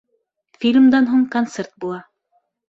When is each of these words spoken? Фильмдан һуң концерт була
Фильмдан 0.63 1.09
һуң 1.11 1.27
концерт 1.37 1.73
була 1.85 2.01